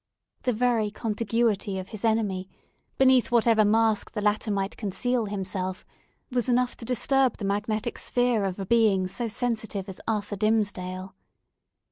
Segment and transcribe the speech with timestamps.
[0.41, 2.49] The very contiguity of his enemy,
[2.97, 5.85] beneath whatever mask the latter might conceal himself,
[6.31, 11.13] was enough to disturb the magnetic sphere of a being so sensitive as Arthur Dimmesdale.